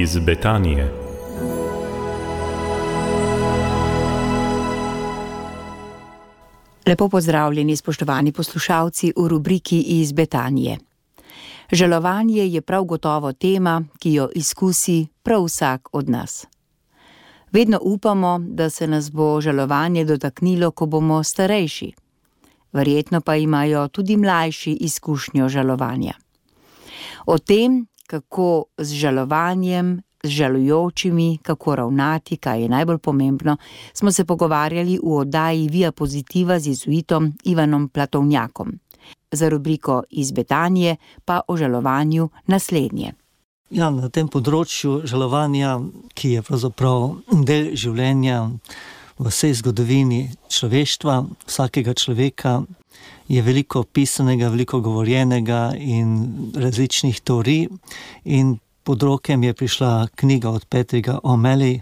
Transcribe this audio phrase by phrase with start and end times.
[0.00, 0.92] iz Betanije.
[6.86, 10.78] Lepo pozdravljeni, spoštovani poslušalci v rubriki iz Betanije.
[11.72, 16.46] Žalovanje je prav gotovo tema, ki jo izkusi prav vsak od nas.
[17.52, 21.92] Vedno upamo, da se nas bo žalovanje dotaknilo, ko bomo starejši.
[22.72, 26.12] Verjetno pa imajo tudi mlajši izkušnjo žalovanja.
[27.26, 33.56] O tem, kako z žalovanjem, z žalujočimi, kako ravnati, kaj je najbolj pomembno,
[33.92, 38.78] smo se pogovarjali v oddaji Via Positiva z jezuitom Ivanom Platovnjakom.
[39.32, 43.12] Za rubriko iz Betanije pa o žalovanju naslednje.
[43.70, 45.76] Ja, na tem področju žalovanja,
[46.16, 47.10] ki je pravzaprav
[47.44, 48.46] del življenja
[49.18, 52.62] v vsej zgodovini človeštva, vsakega človeka,
[53.28, 57.68] je veliko pisanega, veliko govorjenega in različnih teorij.
[58.24, 61.80] In pod rokem je prišla knjiga od Petriga O'Malley,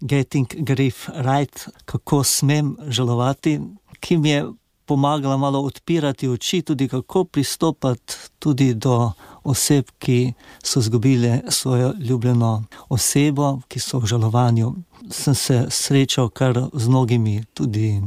[0.00, 3.60] Getting Grief Right, kako smem žalovati,
[4.00, 4.44] ki mi je
[4.88, 9.12] pomagala malo odpirati oči, tudi kako pristopati tudi do
[9.44, 10.32] oseb, ki
[10.64, 14.74] so izgubile svojo ljubljeno osebo, ki so v žalovanju.
[15.10, 18.00] Sem se srečal kar z mnogimi tudi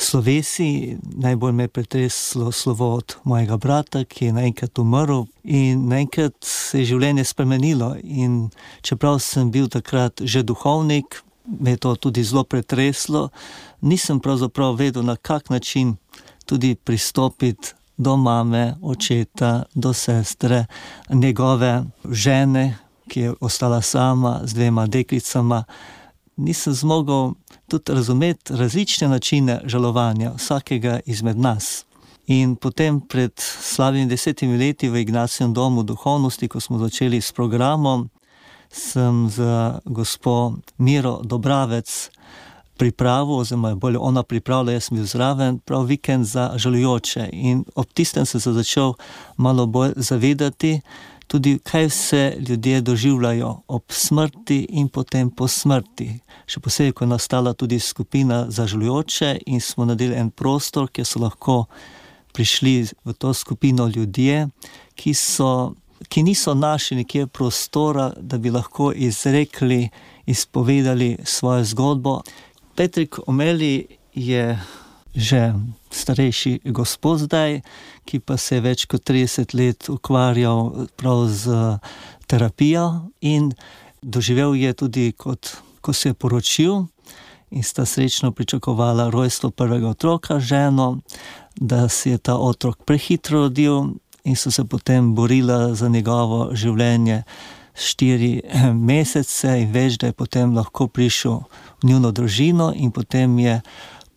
[0.00, 6.34] slovesi, najbolj me je pretreslo slovo od mojega brata, ki je naenkrat umrl in naenkrat
[6.44, 7.94] se je življenje spremenilo.
[8.02, 8.48] In
[8.82, 11.22] čeprav sem bil takrat že duhovnik,
[11.60, 13.28] me je to tudi zelo pretreslo,
[13.80, 15.96] nisem pravzaprav vedel, na kak način
[16.46, 20.66] tudi pristopiti do mame, očeta, do sestre,
[21.10, 22.78] njegove žene,
[23.08, 25.64] ki je ostala sama z dvema deklicama.
[26.36, 27.32] Nisem zmogel
[27.68, 31.84] tudi razumeti različne načine žalovanja vsakega izmed nas.
[32.26, 38.08] In potem, pred slabimi desetimi leti v Ignacijskem domu duhovnosti, ko smo začeli s programom,
[38.70, 42.10] sem za gospo Miro Dobravec
[42.78, 47.28] pripravil, oziroma bolje ona pripravila, jaz sem bil zraven, prav vikend za žalujoče.
[47.32, 48.94] In ob tistem sem se začel
[49.36, 50.80] malo bolj zavedati,
[51.30, 56.08] tudi kaj vse ljudje doživljajo ob smrti in potem po smrti.
[56.50, 61.06] Še posebej, ko je nastala tudi skupina za žalujoče in smo naredili en prostor, kjer
[61.06, 61.64] so lahko
[62.34, 62.74] prišli
[63.04, 64.48] v to skupino ljudje,
[64.94, 65.74] ki so.
[66.08, 69.90] Ki niso našli nekje prostora, da bi lahko izrekli,
[70.26, 72.14] izpovedali svojo zgodbo,
[72.74, 74.56] Petrik Omeli je
[75.14, 75.54] že
[75.90, 77.60] starejši gospod zdaj,
[78.04, 81.78] ki pa se je več kot 30 let ukvarjal prav z
[82.30, 83.50] terapijo in
[84.02, 86.86] doživel je tudi, kot, ko se je poročil
[87.50, 91.00] in sta srečno pričakovala rojstvo prvega otroka, ženo,
[91.56, 97.22] da se je ta otrok prehitro rodil in so se potem borila za njegovo življenje
[97.74, 98.40] štiri
[98.74, 101.40] mesece in več, da je potem lahko prišel
[101.82, 103.60] v njuno družino, in potem je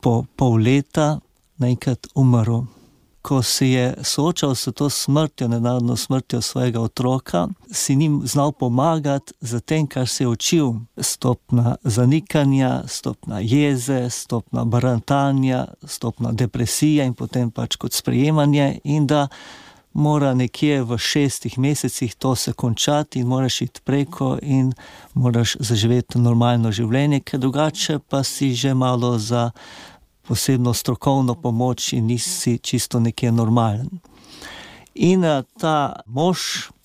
[0.03, 1.19] po pol leta
[1.57, 2.65] naenkrat umrl.
[3.23, 9.33] Ko se je soočal s to smrtjo, nenadno smrtjo svojega otroka, si njim znal pomagati
[9.41, 10.73] z tem, kar se je učil.
[10.97, 19.27] Stopna zanikanja, stopna jeze, stopna barantanja, stopna depresija in potem pač kot sprejemanje, in da
[19.93, 24.73] mora nekje v šestih mesecih to se končati in moraš iti preko in
[25.13, 29.51] moraš zaživeti normalno življenje, ker drugače pa si že malo za
[30.27, 33.89] posebno strokovno pomoč in nisi čisto nekje normalen.
[34.95, 36.39] In eh, ta mož,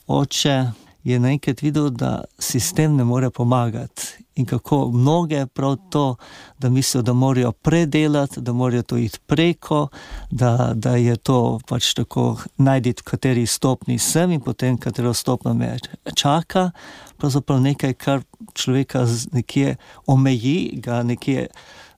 [0.07, 0.65] oče,
[1.05, 4.25] je naenkrat videl, da sistem ne more pomagati.
[4.39, 6.17] In kako mnoge prav to,
[6.59, 9.89] da mislijo, da morajo predelati, da morajo to iti preko,
[10.31, 15.77] da, da je to pač tako, najdi, kateri stopni sem in potem katero stopno me
[16.15, 16.71] čaka.
[17.17, 18.23] Pravzaprav nekaj, kar
[18.55, 19.77] človeka nekje
[20.07, 21.47] omeji, ga nekje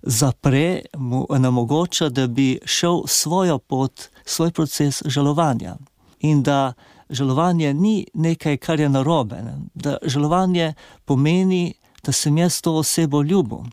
[0.03, 5.77] zapre, mu onemogoča, da bi šel svojo pot, svoj proces žalovanja.
[6.21, 6.73] In da
[7.11, 9.43] žalovanje ni nekaj, kar je narobe.
[9.75, 13.65] Da žalovanje pomeni, da sem jaz to osebo ljubil.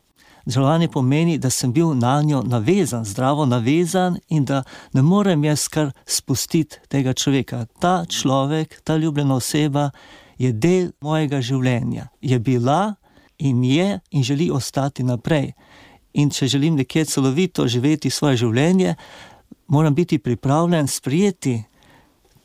[0.47, 4.63] Žalovanje pomeni, da sem bil na njo navezan, zdravo navezan in da
[4.93, 7.65] ne morem jaz kar spustiti tega človeka.
[7.79, 9.89] Ta človek, ta ljubljena oseba
[10.37, 12.07] je del mojega življenja.
[12.21, 12.95] Je bila
[13.37, 15.51] in je in želi ostati naprej.
[16.13, 18.95] In če želim nekje celovito živeti svoje življenje,
[19.67, 21.63] moram biti pripravljen sprijeti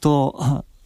[0.01, 0.33] to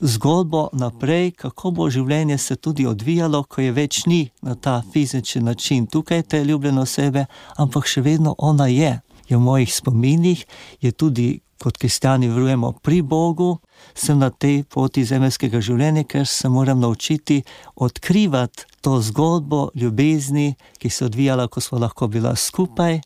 [0.01, 5.43] zgodbo naprej, kako bo življenje se tudi odvijalo, ko je več ni na ta fizični
[5.43, 7.27] način tukaj, te ljubljene osebe,
[7.57, 9.01] ampak še vedno ona je.
[9.29, 10.45] Je v mojih spominih,
[10.81, 13.59] je tudi kot kristijani verujemo pri Bogu,
[13.95, 17.41] sem na tej poti zemeljskega življenja, ker se moram naučiti
[17.75, 23.01] odkrivati to zgodbo ljubezni, ki se je odvijala, ko smo lahko bila skupaj,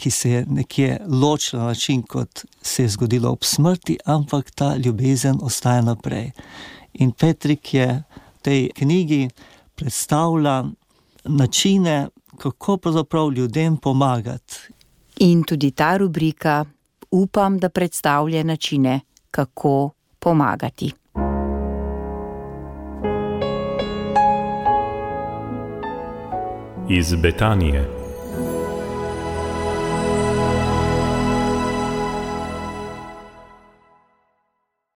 [0.00, 4.76] ki se je nekje ločila na način, kot se je zgodilo ob smrti, ampak ta
[4.76, 6.30] ljubezen ostaja naprej.
[6.92, 9.28] In Petrik je v tej knjigi
[9.74, 10.64] predstavlja
[11.24, 12.08] načine,
[12.38, 14.54] kako pravzaprav ljudem pomagati.
[15.16, 16.64] In tudi ta rubrika,
[17.10, 19.00] upam, da predstavlja načine,
[19.30, 20.92] kako pomagati.
[26.88, 27.99] Iz Betanije.